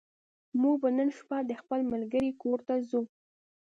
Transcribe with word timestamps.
موږ 0.61 0.75
به 0.81 0.89
نن 0.97 1.09
شپه 1.17 1.37
د 1.49 1.51
خپل 1.61 1.79
ملګرې 1.91 2.29
کور 2.41 2.59
ته 2.67 2.75
ځو 2.89 3.01